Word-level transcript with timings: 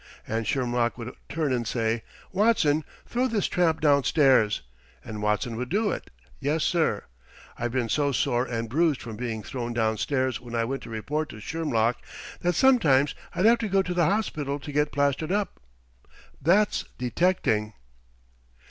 and 0.25 0.47
Shermlock 0.47 0.97
would 0.97 1.13
turn 1.29 1.53
and 1.53 1.67
say, 1.67 2.01
'Watson, 2.31 2.83
throw 3.05 3.27
this 3.27 3.45
tramp 3.45 3.81
downstairs.' 3.81 4.63
And 5.05 5.21
Watson 5.21 5.57
would 5.57 5.69
do 5.69 5.91
it. 5.91 6.09
Yes, 6.39 6.63
sir! 6.63 7.03
I've 7.55 7.71
been 7.71 7.87
so 7.87 8.11
sore 8.11 8.43
and 8.45 8.67
bruised 8.67 8.99
from 8.99 9.15
being 9.15 9.43
thrown 9.43 9.73
downstairs 9.73 10.41
when 10.41 10.55
I 10.55 10.65
went 10.65 10.81
to 10.81 10.89
report 10.89 11.29
to 11.29 11.35
Shermlock 11.39 11.97
that 12.39 12.55
sometimes 12.55 13.13
I'd 13.35 13.45
have 13.45 13.59
to 13.59 13.69
go 13.69 13.83
to 13.83 13.93
the 13.93 14.05
hospital 14.05 14.57
to 14.61 14.71
get 14.71 14.91
plastered 14.91 15.31
up. 15.31 15.59
That's 16.41 16.83
detecting!" 16.97 17.73